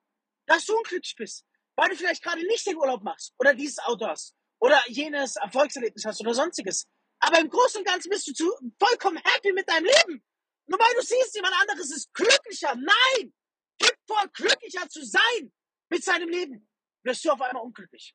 [0.47, 1.45] dass du unglücklich bist,
[1.77, 6.05] weil du vielleicht gerade nicht den Urlaub machst oder dieses Auto hast oder jenes Erfolgserlebnis
[6.05, 6.87] hast oder sonstiges.
[7.21, 10.25] Aber im Großen und Ganzen bist du zu, vollkommen happy mit deinem Leben.
[10.67, 12.75] Nur weil du siehst, jemand anderes ist glücklicher.
[12.75, 13.35] Nein!
[13.79, 15.53] Gib vor, glücklicher zu sein
[15.91, 16.69] mit seinem Leben.
[17.03, 18.15] Wirst du auf einmal unglücklich.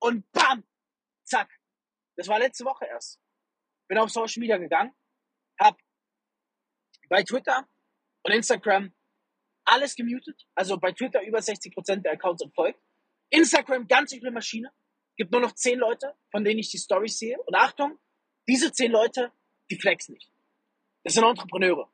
[0.00, 0.64] Und bam!
[1.24, 1.57] Zack.
[2.18, 3.20] Das war letzte Woche erst.
[3.86, 4.92] Bin auf Social Media gegangen,
[5.58, 5.78] hab
[7.08, 7.66] bei Twitter
[8.24, 8.92] und Instagram
[9.64, 10.44] alles gemutet.
[10.56, 12.80] Also bei Twitter über 60% der Accounts entfolgt.
[13.30, 14.72] Instagram ganz üble Maschine.
[15.16, 17.38] Gibt nur noch 10 Leute, von denen ich die Stories sehe.
[17.42, 17.98] Und Achtung,
[18.48, 19.30] diese 10 Leute,
[19.70, 20.28] die flexen nicht.
[21.04, 21.88] Das sind Entrepreneure.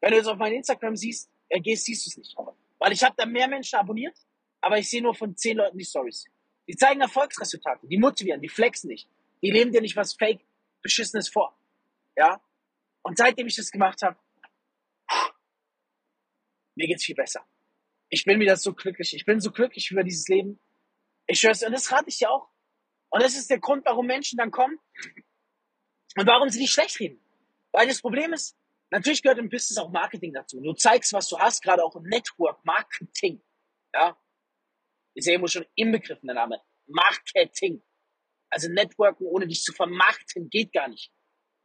[0.00, 2.36] Wenn du jetzt auf mein Instagram siehst, äh, gehst, siehst du es nicht.
[2.78, 4.16] Weil ich habe da mehr Menschen abonniert,
[4.60, 6.24] aber ich sehe nur von 10 Leuten die Stories.
[6.66, 9.08] Die zeigen Erfolgsresultate, die motivieren, die flexen nicht.
[9.42, 10.44] Die leben dir nicht was fake,
[10.82, 11.56] beschissenes vor.
[12.16, 12.40] Ja?
[13.02, 14.18] Und seitdem ich das gemacht habe,
[16.74, 17.46] mir geht's viel besser.
[18.08, 19.14] Ich bin wieder so glücklich.
[19.14, 20.60] Ich bin so glücklich über dieses Leben.
[21.26, 22.48] Ich schwör's, und das rate ich dir auch.
[23.10, 24.78] Und das ist der Grund, warum Menschen dann kommen
[26.16, 27.20] und warum sie nicht schlecht reden.
[27.72, 28.56] Weil das Problem ist,
[28.90, 30.60] natürlich gehört im Business auch Marketing dazu.
[30.60, 33.42] Du zeigst, was du hast, gerade auch im Network Marketing.
[33.92, 34.16] Ja.
[35.14, 36.60] Ist ja irgendwo schon inbegriffen der Name.
[36.86, 37.82] Marketing.
[38.50, 41.12] Also Networken, ohne dich zu vermarkten, geht gar nicht.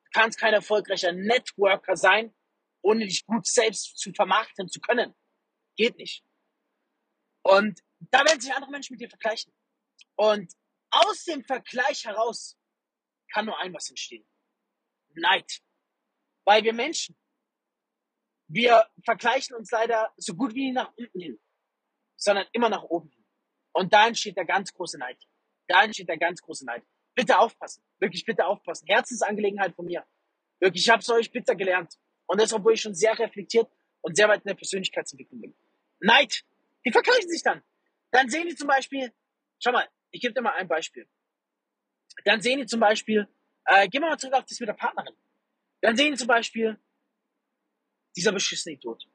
[0.06, 2.34] Du kannst kein erfolgreicher Networker sein,
[2.82, 5.16] ohne dich gut selbst zu vermarkten zu können.
[5.76, 6.24] Geht nicht.
[7.44, 9.54] Und da werden sich andere Menschen mit dir vergleichen.
[10.16, 10.54] Und
[10.92, 12.58] aus dem Vergleich heraus
[13.32, 14.28] kann nur ein was entstehen.
[15.16, 15.62] Neid.
[16.46, 17.18] Weil wir Menschen,
[18.48, 21.40] wir vergleichen uns leider so gut wie nach unten hin,
[22.16, 23.26] sondern immer nach oben hin.
[23.74, 25.18] Und da entsteht der ganz große Neid.
[25.68, 26.84] Da entsteht der ganz große Neid.
[27.16, 27.84] Bitte aufpassen.
[28.00, 28.88] Wirklich bitte aufpassen.
[28.88, 30.06] Herzensangelegenheit von mir.
[30.60, 31.98] Wirklich, ich habe es euch bitter gelernt.
[32.26, 33.70] Und das, obwohl ich schon sehr reflektiert
[34.02, 35.56] und sehr weit in der Persönlichkeitsentwicklung bin.
[36.00, 36.44] Neid.
[36.86, 37.62] Die vergleichen sich dann.
[38.12, 39.14] Dann sehen die zum Beispiel,
[39.60, 41.08] schau mal, ich gebe dir mal ein Beispiel.
[42.26, 43.28] Dann sehen die zum Beispiel,
[43.66, 45.16] äh, gehen wir mal zurück auf das mit der Partnerin.
[45.82, 46.80] Dann sehen die zum Beispiel,
[48.16, 49.06] dieser beschissene Idiot.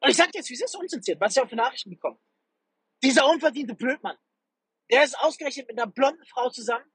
[0.00, 2.18] Und ich sag jetzt, wie ist das unzensiert, was ich für Nachrichten bekomme.
[3.02, 4.16] Dieser unverdiente Blödmann.
[4.90, 6.90] Der ist ausgerechnet mit einer blonden Frau zusammen,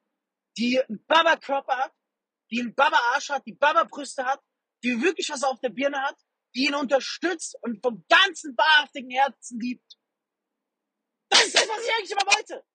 [0.58, 1.94] die einen Baba-Körper hat,
[2.52, 4.42] die einen Baba-Arsch hat, die Baba-Brüste hat,
[4.84, 6.18] die wirklich was auf der Birne hat,
[6.56, 9.98] die ihn unterstützt und vom ganzen wahrhaftigen Herzen liebt.
[11.30, 12.66] Das ist das, was ich eigentlich immer wollte.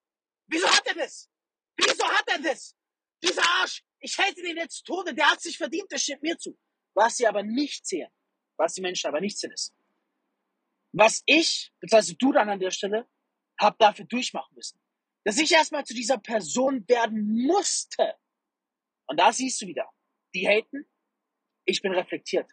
[0.47, 1.29] Wieso hat er das?
[1.77, 2.75] Wieso hat er das?
[3.23, 6.57] Dieser Arsch, ich hätte den jetzt Tode, der hat sich verdient, der steht mir zu.
[6.93, 8.09] Was sie aber nicht sehen,
[8.57, 9.73] was die Menschen aber nicht sehen ist,
[10.91, 13.07] was ich, beziehungsweise du dann an der Stelle,
[13.59, 14.79] hab dafür durchmachen müssen.
[15.29, 18.15] Dass ich erstmal zu dieser Person werden musste.
[19.05, 19.87] Und da siehst du wieder,
[20.33, 20.89] die haten,
[21.65, 22.49] ich bin reflektiert.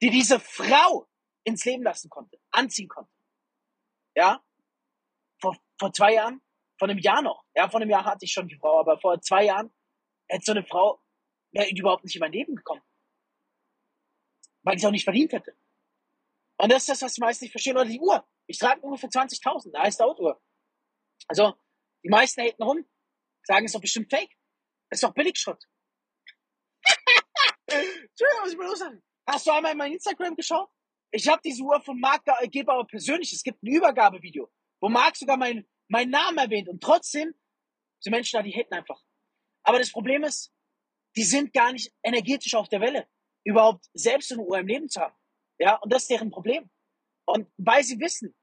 [0.00, 1.06] Die diese Frau
[1.44, 3.12] ins Leben lassen konnte, anziehen konnte.
[4.16, 4.42] Ja?
[5.38, 6.40] Vor, vor zwei Jahren,
[6.78, 7.44] vor einem Jahr noch.
[7.54, 9.70] Ja, vor einem Jahr hatte ich schon die Frau, aber vor zwei Jahren
[10.28, 10.98] hätte so eine Frau
[11.50, 12.80] wäre überhaupt nicht in mein Leben gekommen.
[14.62, 15.54] Weil ich es auch nicht verdient hätte.
[16.56, 17.76] Und das ist das, was die meisten nicht verstehen.
[17.76, 18.26] Oder die Uhr.
[18.46, 20.40] Ich trage Uhr für 20.000, eine heißt Autouhr.
[21.28, 21.54] Also,
[22.04, 22.84] die meisten haten rum,
[23.44, 24.30] sagen, es ist doch bestimmt fake.
[24.90, 25.64] Ist doch Billigschrott.
[27.66, 29.02] Entschuldigung, was ich mal los sagen.
[29.26, 30.68] Hast du einmal in mein Instagram geschaut?
[31.10, 33.32] Ich habe diese Uhr von Marc Gebauer persönlich.
[33.32, 36.68] Es gibt ein Übergabevideo, wo Marc sogar meinen mein Namen erwähnt.
[36.68, 37.34] Und trotzdem
[38.00, 39.00] sind Menschen da, die haten einfach.
[39.62, 40.52] Aber das Problem ist,
[41.16, 43.06] die sind gar nicht energetisch auf der Welle,
[43.44, 45.14] überhaupt selbst eine Uhr im Leben zu haben.
[45.58, 46.70] Ja, und das ist deren Problem.
[47.26, 48.34] Und weil sie wissen,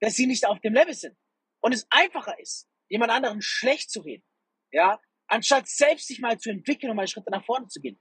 [0.00, 1.16] dass sie nicht auf dem Level sind
[1.60, 4.24] und es einfacher ist, jemand anderen schlecht zu reden,
[4.70, 7.98] ja, anstatt selbst sich mal zu entwickeln und mal Schritte nach vorne zu gehen,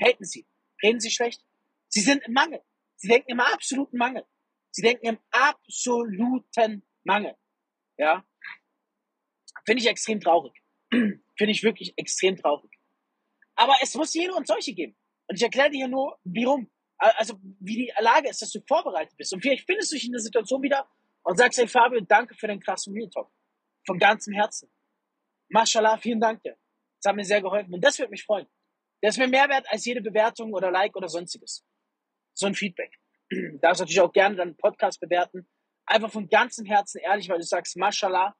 [0.00, 0.46] haten sie,
[0.82, 1.42] reden sie schlecht.
[1.88, 2.60] Sie sind im Mangel.
[2.96, 4.24] Sie denken im absoluten Mangel.
[4.70, 7.34] Sie denken im absoluten Mangel.
[7.96, 8.26] Ja.
[9.64, 10.52] Finde ich extrem traurig.
[10.90, 12.70] Finde ich wirklich extrem traurig.
[13.54, 14.96] Aber es muss jede und solche geben.
[15.28, 16.70] Und ich erkläre dir hier nur, wie rum.
[16.98, 19.32] Also, wie die Lage ist, dass du vorbereitet bist.
[19.32, 20.88] Und vielleicht findest du dich in der Situation wieder
[21.22, 23.30] und sagst, hey Fabio, danke für den krassen Real Talk.
[23.86, 24.70] Von ganzem Herzen.
[25.48, 26.56] Mashallah, vielen Dank dir.
[27.00, 27.72] Das hat mir sehr geholfen.
[27.72, 28.48] Und das würde mich freuen.
[29.00, 31.64] Das ist mir mehr wert als jede Bewertung oder Like oder sonstiges.
[32.34, 32.98] So ein Feedback.
[33.60, 35.48] Darfst natürlich auch gerne deinen Podcast bewerten.
[35.84, 38.36] Einfach von ganzem Herzen ehrlich, weil du sagst, Mashallah,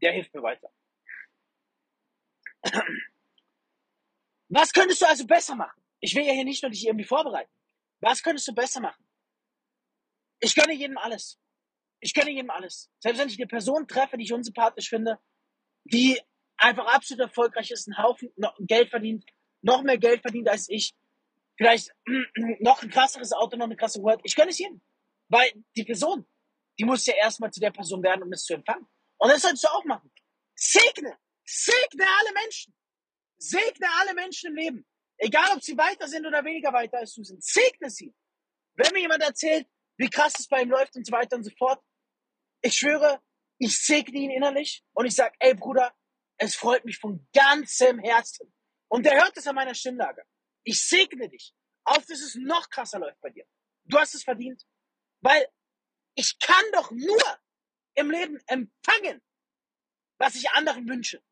[0.00, 0.70] der hilft mir weiter.
[4.48, 5.82] Was könntest du also besser machen?
[6.00, 7.52] Ich will ja hier nicht nur dich irgendwie vorbereiten.
[8.00, 9.04] Was könntest du besser machen?
[10.40, 11.38] Ich gönne jedem alles.
[12.00, 12.90] Ich gönne jedem alles.
[13.00, 15.18] Selbst wenn ich eine Person treffe, die ich unsympathisch finde,
[15.84, 16.20] die
[16.56, 19.24] einfach absolut erfolgreich ist, einen Haufen Geld verdient,
[19.62, 20.94] noch mehr Geld verdient als ich,
[21.56, 21.92] vielleicht
[22.60, 24.20] noch ein krasseres Auto, noch eine krasse Word.
[24.24, 24.80] Ich gönne es jedem.
[25.28, 26.26] Weil die Person,
[26.78, 28.86] die muss ja erstmal zu der Person werden, um es zu empfangen.
[29.18, 30.10] Und das solltest du auch machen.
[30.54, 32.74] Segne, segne alle Menschen.
[33.38, 34.86] Segne alle Menschen im Leben.
[35.18, 37.42] Egal, ob sie weiter sind oder weniger weiter als du sind.
[37.42, 38.14] Segne sie.
[38.74, 39.66] Wenn mir jemand erzählt,
[39.98, 41.82] wie krass es bei ihm läuft und so weiter und so fort,
[42.62, 43.22] ich schwöre,
[43.58, 45.94] ich segne ihn innerlich und ich sage, ey Bruder,
[46.38, 48.52] es freut mich von ganzem Herzen.
[48.88, 50.22] Und der hört es an meiner Stimmlage.
[50.64, 51.54] Ich segne dich,
[51.84, 53.46] auf dass es noch krasser läuft bei dir.
[53.84, 54.62] Du hast es verdient,
[55.20, 55.48] weil
[56.14, 57.38] ich kann doch nur
[57.94, 59.22] im Leben empfangen,
[60.18, 61.22] was ich anderen wünsche.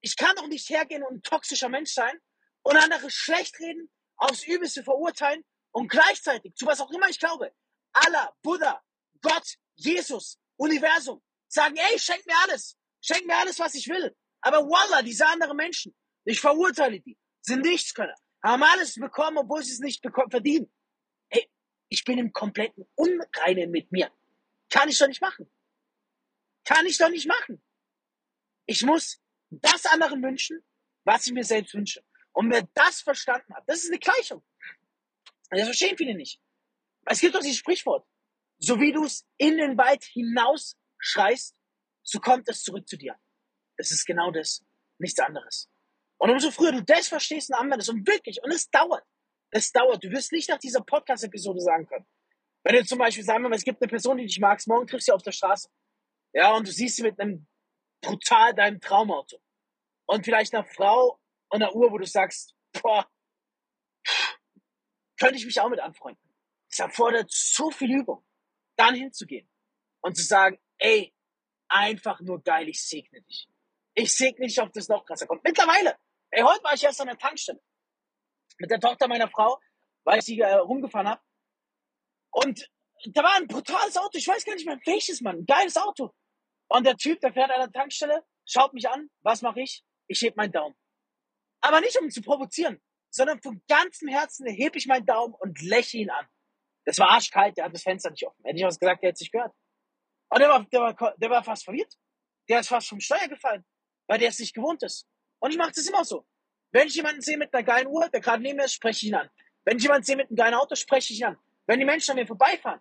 [0.00, 2.18] Ich kann doch nicht hergehen und ein toxischer Mensch sein
[2.62, 7.54] und andere schlecht reden, aufs Übelste verurteilen und gleichzeitig, zu was auch immer ich glaube,
[7.92, 8.82] Allah, Buddha,
[9.20, 14.14] Gott, Jesus, Universum, sagen, ey, schenk mir alles, schenk mir alles, was ich will.
[14.40, 19.72] Aber Wallah, diese anderen Menschen, ich verurteile die, sind Nichtskönner, haben alles bekommen, obwohl sie
[19.72, 20.72] es nicht verdienen.
[21.28, 21.48] Hey,
[21.88, 24.10] ich bin im kompletten Unreinen mit mir.
[24.70, 25.50] Kann ich doch nicht machen.
[26.64, 27.62] Kann ich doch nicht machen.
[28.66, 30.64] Ich muss das anderen wünschen,
[31.04, 32.04] was ich mir selbst wünsche.
[32.32, 34.42] Und wer das verstanden hat, das ist eine Gleichung.
[35.50, 36.40] Das verstehen viele nicht.
[37.06, 38.06] Es gibt doch dieses Sprichwort.
[38.58, 41.56] So wie du es in den Wald hinaus schreist,
[42.02, 43.16] so kommt es zurück zu dir.
[43.76, 44.64] Das ist genau das.
[44.98, 45.68] Nichts anderes.
[46.18, 49.04] Und umso früher du das verstehst und anwendest und wirklich, und es dauert.
[49.50, 50.02] Es dauert.
[50.04, 52.06] Du wirst nicht nach dieser Podcast-Episode sagen können.
[52.62, 55.08] Wenn du zum Beispiel sagen wir es gibt eine Person, die dich magst, morgen triffst
[55.08, 55.68] du sie auf der Straße.
[56.32, 57.46] Ja, und du siehst sie mit einem
[58.00, 59.38] brutal deinem Traumauto.
[60.06, 63.08] Und vielleicht einer Frau und einer Uhr, wo du sagst, boah,
[65.18, 66.31] könnte ich mich auch mit anfreunden.
[66.72, 68.24] Es erfordert so viel Übung,
[68.76, 69.48] dann hinzugehen
[70.00, 71.14] und zu sagen, ey,
[71.68, 73.48] einfach nur geil, ich segne dich.
[73.94, 75.44] Ich segne dich, ob das noch krasser kommt.
[75.44, 75.98] Mittlerweile,
[76.30, 77.60] ey, heute war ich erst an der Tankstelle
[78.58, 79.60] mit der Tochter meiner Frau,
[80.04, 81.22] weil ich sie äh, rumgefahren habe.
[82.30, 82.70] Und
[83.06, 86.14] da war ein brutales Auto, ich weiß gar nicht mehr welches, Mann, ein geiles Auto.
[86.68, 89.84] Und der Typ, der fährt an der Tankstelle, schaut mich an, was mache ich?
[90.06, 90.74] Ich heb meinen Daumen.
[91.60, 92.80] Aber nicht, um ihn zu provozieren,
[93.10, 96.26] sondern von ganzem Herzen hebe ich meinen Daumen und lächle ihn an.
[96.84, 98.42] Das war arschkalt, der hat das Fenster nicht offen.
[98.44, 99.54] Hätte ich was gesagt, der hätte es nicht gehört.
[100.28, 101.96] Und der war, der war, der war fast verwirrt.
[102.48, 103.64] Der ist fast vom Steuer gefallen,
[104.08, 105.06] weil der es nicht gewohnt ist.
[105.38, 106.26] Und ich mache das immer so.
[106.72, 109.12] Wenn ich jemanden sehe mit einer geilen Uhr, der gerade neben mir ist, spreche ich
[109.12, 109.30] ihn an.
[109.64, 111.38] Wenn ich jemanden sehe mit einem geilen Auto, spreche ich ihn an.
[111.66, 112.80] Wenn die Menschen an mir vorbeifahren,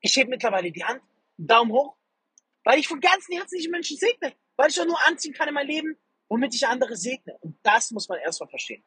[0.00, 1.02] ich hebe mittlerweile die Hand,
[1.36, 1.96] Daumen hoch,
[2.64, 5.54] weil ich von ganzem Herzen nicht Menschen segne, weil ich doch nur anziehen kann in
[5.54, 7.36] mein Leben, womit ich andere segne.
[7.40, 8.84] Und das muss man erstmal verstehen.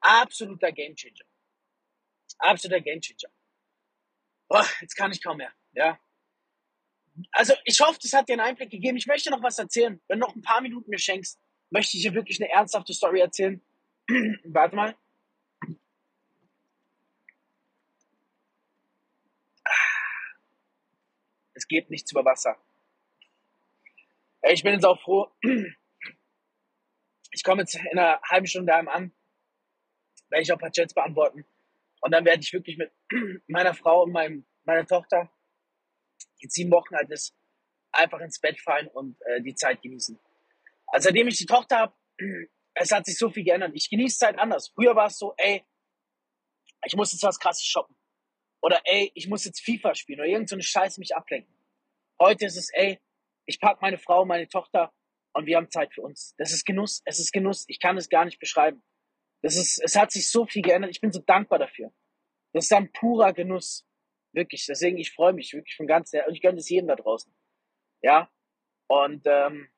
[0.00, 1.24] Absoluter Gamechanger.
[2.38, 3.30] Absoluter Gamechanger.
[4.50, 5.52] Oh, jetzt kann ich kaum mehr.
[5.72, 5.98] Ja.
[7.30, 8.96] Also ich hoffe, das hat dir einen Einblick gegeben.
[8.96, 10.00] Ich möchte noch was erzählen.
[10.08, 13.20] Wenn du noch ein paar Minuten mir schenkst, möchte ich dir wirklich eine ernsthafte Story
[13.20, 13.62] erzählen.
[14.44, 14.96] Warte mal.
[21.54, 22.56] Es geht nichts über Wasser.
[24.42, 25.30] Ich bin jetzt auch froh.
[27.32, 29.12] Ich komme jetzt in einer halben Stunde daheim an,
[30.30, 31.44] werde ich auch ein paar Chats beantworten.
[32.00, 32.90] Und dann werde ich wirklich mit
[33.46, 35.30] meiner Frau und meinem, meiner Tochter,
[36.42, 37.34] die sieben Wochen alt ist,
[37.92, 40.18] einfach ins Bett fallen und äh, die Zeit genießen.
[40.86, 41.94] Also seitdem ich die Tochter habe,
[42.74, 43.72] es hat sich so viel geändert.
[43.74, 44.68] Ich genieße Zeit anders.
[44.74, 45.64] Früher war es so, ey,
[46.84, 47.96] ich muss jetzt was krasses shoppen.
[48.62, 51.54] Oder ey, ich muss jetzt FIFA spielen oder irgend so Scheiße mich ablenken.
[52.20, 53.00] Heute ist es, ey,
[53.46, 54.92] ich packe meine Frau, meine Tochter
[55.32, 56.34] und wir haben Zeit für uns.
[56.36, 57.64] Das ist Genuss, es ist Genuss.
[57.68, 58.82] Ich kann es gar nicht beschreiben.
[59.42, 60.90] Das ist, es hat sich so viel geändert.
[60.90, 61.92] Ich bin so dankbar dafür.
[62.52, 63.86] Das ist ein purer Genuss.
[64.32, 64.66] Wirklich.
[64.66, 66.26] Deswegen, ich freue mich wirklich von ganz her.
[66.26, 67.32] Und ich gönne es jedem da draußen.
[68.02, 68.30] Ja.
[68.88, 69.68] Und ähm,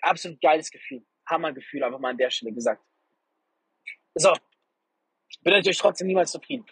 [0.00, 1.06] absolut geiles Gefühl.
[1.28, 2.84] Hammergefühl, einfach mal an der Stelle gesagt.
[4.14, 4.32] So.
[5.42, 6.66] Bin natürlich trotzdem niemals zufrieden.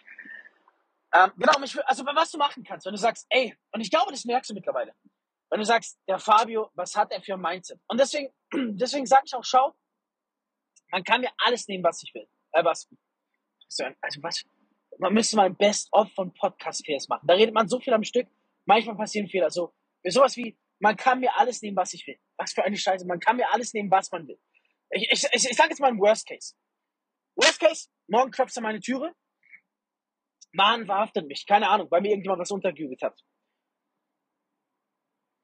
[1.13, 1.53] Ähm, genau,
[1.85, 4.53] also was du machen kannst, wenn du sagst, ey, und ich glaube, das merkst du
[4.53, 4.93] mittlerweile.
[5.49, 7.79] Wenn du sagst, der Fabio, was hat er für ein Mindset?
[7.87, 8.31] Und deswegen,
[8.77, 9.75] deswegen sage ich auch, schau,
[10.91, 12.27] man kann mir alles nehmen, was ich will.
[12.51, 12.87] Äh, was,
[14.01, 14.43] also was,
[14.99, 17.25] man müsste mal ein Best-of von Podcast-Fairs machen.
[17.25, 18.27] Da redet man so viel am Stück,
[18.65, 19.49] manchmal passieren Fehler.
[19.49, 22.19] So, sowas wie, man kann mir alles nehmen, was ich will.
[22.37, 23.05] Was für eine Scheiße.
[23.05, 24.39] Man kann mir alles nehmen, was man will.
[24.91, 26.55] Ich, ich, ich, ich sage jetzt mal ein Worst Case.
[27.35, 29.13] Worst Case, morgen klopft an meine Türe.
[30.51, 31.45] Mann verhaftet mich.
[31.45, 33.19] Keine Ahnung, weil mir irgendjemand was untergejubelt hat.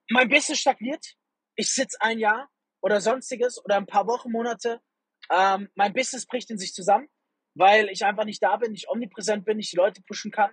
[0.10, 1.15] Mein Business stagniert.
[1.56, 2.50] Ich sitze ein Jahr
[2.82, 4.82] oder sonstiges oder ein paar Wochen, Monate.
[5.30, 7.10] Ähm, mein Business bricht in sich zusammen,
[7.56, 10.52] weil ich einfach nicht da bin, nicht omnipräsent bin, nicht die Leute pushen kann.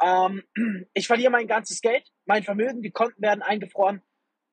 [0.00, 0.42] Ähm,
[0.94, 4.02] ich verliere mein ganzes Geld, mein Vermögen, die Konten werden eingefroren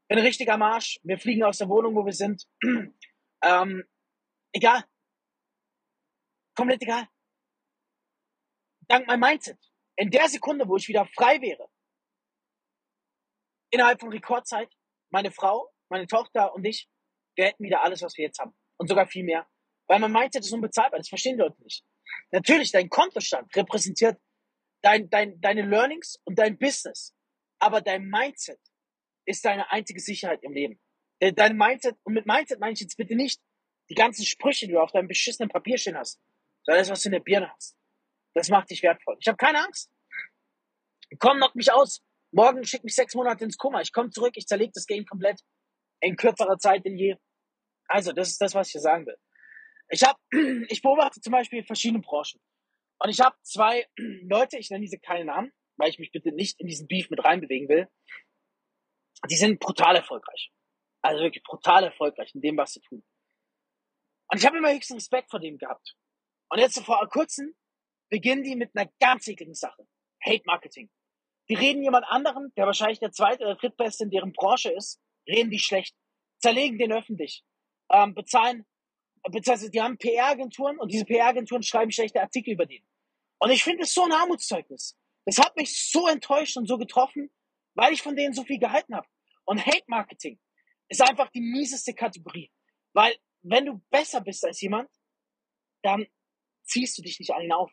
[0.08, 1.00] bin richtiger Marsch.
[1.04, 2.48] Wir fliegen aus der Wohnung, wo wir sind.
[3.44, 3.84] ähm,
[4.54, 4.84] egal.
[6.56, 7.08] Komplett egal.
[8.88, 9.60] Dank meinem Mindset.
[9.98, 11.68] In der Sekunde, wo ich wieder frei wäre,
[13.72, 14.72] innerhalb von Rekordzeit,
[15.10, 16.90] meine Frau, meine Tochter und ich,
[17.36, 18.56] wir hätten wieder alles, was wir jetzt haben.
[18.78, 19.48] Und sogar viel mehr.
[19.88, 21.00] Weil mein Mindset ist unbezahlbar.
[21.00, 21.84] Das verstehen die Leute nicht.
[22.32, 24.20] Natürlich, dein Kontostand repräsentiert
[24.82, 27.14] dein, dein, deine Learnings und dein Business.
[27.60, 28.60] Aber dein Mindset
[29.26, 30.80] ist deine einzige Sicherheit im Leben.
[31.20, 33.42] Äh, dein Mindset, und mit Mindset meine ich jetzt bitte nicht
[33.90, 36.20] die ganzen Sprüche, die du auf deinem beschissenen Papier stehen hast,
[36.64, 37.76] sondern das, was du in der Birne hast.
[38.34, 39.18] Das macht dich wertvoll.
[39.20, 39.90] Ich habe keine Angst.
[41.20, 42.02] Komm, knock mich aus.
[42.32, 43.82] Morgen schick mich sechs Monate ins Koma.
[43.82, 45.42] Ich komme zurück, ich zerlege das Game komplett
[46.02, 47.16] in kürzerer Zeit denn je.
[47.88, 49.18] Also, das ist das, was ich hier sagen will.
[49.90, 50.20] Ich habe,
[50.70, 52.42] ich beobachte zum Beispiel verschiedene Branchen.
[53.00, 53.88] Und ich habe zwei
[54.30, 57.24] Leute, ich nenne diese keine Namen, weil ich mich bitte nicht in diesen Beef mit
[57.24, 57.90] reinbewegen will
[59.30, 60.52] die sind brutal erfolgreich.
[61.02, 63.04] Also wirklich brutal erfolgreich in dem, was sie tun.
[64.32, 65.96] Und ich habe immer höchsten Respekt vor dem gehabt.
[66.50, 67.56] Und jetzt vor kurzem
[68.10, 69.88] beginnen die mit einer ganz ekligen Sache.
[70.24, 70.90] Hate Marketing.
[71.50, 75.52] Die reden jemand anderen, der wahrscheinlich der zweite oder drittbeste in deren Branche ist, reden
[75.52, 75.96] die schlecht,
[76.40, 77.44] zerlegen den öffentlich,
[77.92, 78.66] ähm, bezahlen,
[79.32, 82.84] beziehungsweise die haben PR-Agenturen und diese PR-Agenturen schreiben schlechte Artikel über den.
[83.40, 84.98] Und ich finde es so ein Armutszeugnis.
[85.26, 87.30] Das hat mich so enttäuscht und so getroffen,
[87.74, 89.08] weil ich von denen so viel gehalten habe.
[89.46, 90.40] Und Hate Marketing
[90.88, 92.52] ist einfach die mieseste Kategorie.
[92.94, 94.90] Weil wenn du besser bist als jemand,
[95.82, 96.08] dann
[96.64, 97.72] ziehst du dich nicht ihn auf.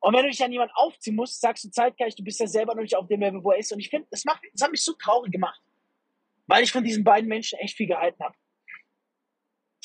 [0.00, 2.74] Und wenn du dich an jemanden aufziehen musst, sagst du zeitgleich, du bist ja selber
[2.74, 3.72] noch nicht auf dem Level, wo er ist.
[3.72, 5.60] Und ich finde, das, das hat mich so traurig gemacht,
[6.46, 8.36] weil ich von diesen beiden Menschen echt viel gehalten habe.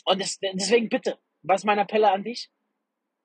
[0.03, 2.51] Und das, deswegen bitte, was mein Appell an dich?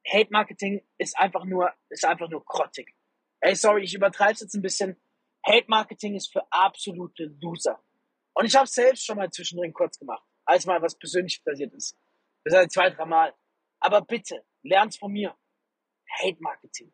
[0.06, 2.94] Hate Marketing ist einfach nur, ist einfach nur grottig.
[3.40, 5.00] Ey, sorry, ich übertreibe jetzt ein bisschen.
[5.44, 7.82] Hate Marketing ist für absolute Loser.
[8.34, 11.96] Und ich habe selbst schon mal zwischendrin kurz gemacht, als mal was persönlich passiert ist.
[12.44, 13.34] Das halt zwei, drei Mal.
[13.80, 15.36] Aber bitte, lern's von mir.
[16.20, 16.92] Hate Marketing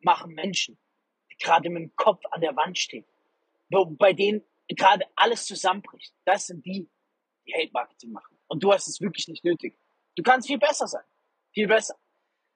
[0.00, 0.78] machen Menschen,
[1.30, 3.06] die gerade mit dem Kopf an der Wand stehen,
[3.70, 6.14] bei denen gerade alles zusammenbricht.
[6.24, 6.88] Das sind die,
[7.46, 8.33] die Hate Marketing machen.
[8.48, 9.78] Und du hast es wirklich nicht nötig.
[10.16, 11.04] Du kannst viel besser sein.
[11.52, 11.96] Viel besser.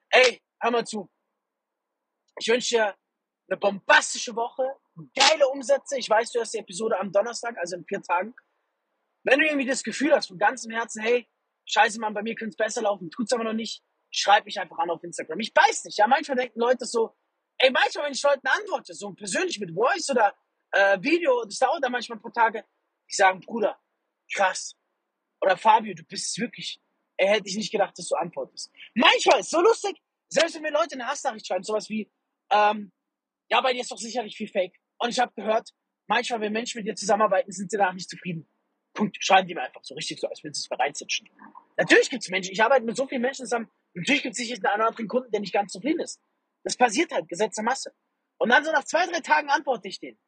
[0.09, 1.09] Ey, hör mal zu.
[2.39, 2.95] Ich wünsche dir
[3.49, 4.63] eine bombastische Woche,
[5.15, 5.97] geile Umsätze.
[5.97, 8.33] Ich weiß, du hast die Episode am Donnerstag, also in vier Tagen.
[9.23, 11.27] Wenn du irgendwie das Gefühl hast, von ganzem Herzen, hey,
[11.65, 14.77] scheiße, Mann, bei mir könnte es besser laufen, tut's aber noch nicht, schreib mich einfach
[14.77, 15.39] an auf Instagram.
[15.39, 17.15] Ich weiß nicht, ja, manchmal denken Leute so,
[17.57, 20.35] ey, manchmal, wenn ich Leuten antworte, so persönlich mit Voice oder
[20.71, 22.65] äh, Video, das dauert dann manchmal ein paar Tage,
[23.09, 23.79] die sagen, Bruder,
[24.33, 24.78] krass.
[25.41, 26.79] Oder Fabio, du bist wirklich.
[27.17, 28.71] Er hätte ich nicht gedacht, dass du antwortest.
[28.93, 32.09] Manchmal ist so lustig, selbst wenn mir Leute eine Hassnachricht schreiben, sowas wie,
[32.49, 32.91] ähm,
[33.49, 34.79] ja, bei dir ist doch sicherlich viel Fake.
[34.99, 35.73] Und ich habe gehört,
[36.07, 38.47] manchmal, wenn Menschen mit dir zusammenarbeiten, sind sie danach nicht zufrieden.
[38.93, 39.17] Punkt.
[39.19, 41.29] Schreiben die mir einfach so richtig so, als würden sie es bereitsitschen.
[41.77, 44.65] Natürlich gibt es Menschen, ich arbeite mit so vielen Menschen zusammen, natürlich gibt es sicherlich
[44.65, 46.21] einen anderen Kunden, der nicht ganz zufrieden ist.
[46.63, 47.93] Das passiert halt, Gesetz der Masse.
[48.37, 50.19] Und dann so nach zwei, drei Tagen antworte ich denen.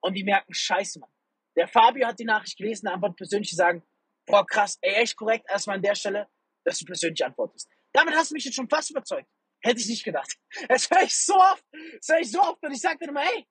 [0.00, 1.10] Und die merken, scheiße, Mann.
[1.56, 3.82] Der Fabio hat die Nachricht gelesen, der antwortet persönlich, die sagen,
[4.30, 6.28] boah, krass, ey, echt korrekt, erstmal an der Stelle,
[6.64, 7.68] dass du persönlich antwortest.
[7.92, 9.28] Damit hast du mich jetzt schon fast überzeugt.
[9.62, 10.36] Hätte ich nicht gedacht.
[10.68, 13.22] Das höre ich so oft, das höre ich so oft und ich sage dann immer,
[13.22, 13.46] hey,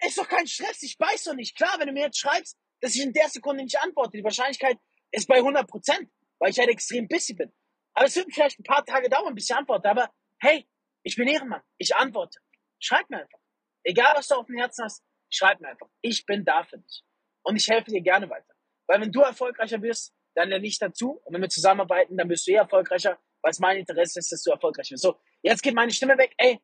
[0.00, 1.56] ist doch kein Stress, ich beiß doch nicht.
[1.56, 4.76] Klar, wenn du mir jetzt schreibst, dass ich in der Sekunde nicht antworte, die Wahrscheinlichkeit
[5.12, 7.52] ist bei 100 Prozent, weil ich halt extrem busy bin.
[7.94, 9.88] Aber es wird vielleicht ein paar Tage dauern, bis ich antworte.
[9.88, 10.10] Aber
[10.40, 10.68] hey,
[11.02, 12.40] ich bin Ehrenmann, ich antworte.
[12.78, 13.38] Schreib mir einfach.
[13.84, 15.88] Egal, was du auf dem Herzen hast, schreib mir einfach.
[16.02, 17.02] Ich bin da für dich.
[17.42, 18.54] Und ich helfe dir gerne weiter.
[18.86, 21.20] Weil wenn du erfolgreicher wirst, dann lerne ich dazu.
[21.24, 24.42] Und wenn wir zusammenarbeiten, dann bist du eh erfolgreicher, weil es mein Interesse ist, dass
[24.42, 25.02] du erfolgreich wirst.
[25.02, 26.34] So, jetzt geht meine Stimme weg.
[26.36, 26.60] Ey,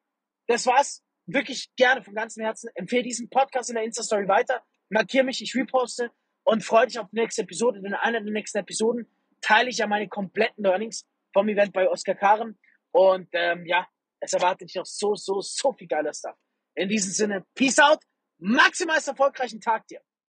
[0.47, 1.03] das war's.
[1.27, 2.69] Wirklich gerne von ganzem Herzen.
[2.75, 4.63] Empfehle diesen Podcast in der Insta-Story weiter.
[4.91, 6.11] Markiere mich, ich reposte
[6.43, 7.81] und freue dich auf die nächste Episode.
[7.81, 9.07] Denn in einer der nächsten Episoden
[9.41, 12.59] teile ich ja meine kompletten Learnings vom Event bei Oskar Karen.
[12.91, 13.87] Und ähm, ja,
[14.21, 16.37] es erwartet dich noch so, so, so viel geiler Stuff.
[16.75, 18.01] In diesem Sinne, Peace out,
[18.39, 20.01] maximal erfolgreichen Tag dir.